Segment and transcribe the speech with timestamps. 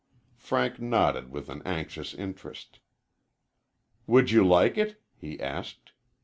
[0.39, 2.79] Frank nodded with an anxious interest.
[4.07, 5.91] "Would you like it?" he asked.